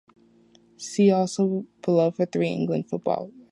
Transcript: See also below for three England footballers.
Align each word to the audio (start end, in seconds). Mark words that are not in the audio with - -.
See 0.77 1.11
also 1.11 1.67
below 1.83 2.09
for 2.09 2.25
three 2.25 2.47
England 2.49 2.89
footballers. 2.89 3.31